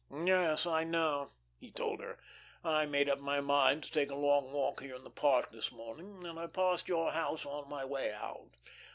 [0.25, 1.29] "Yes, I know,"
[1.59, 2.17] he told her.
[2.63, 5.71] "I made up my mind to take a long walk here in the Park this
[5.71, 8.49] morning, and I passed your house on my way out.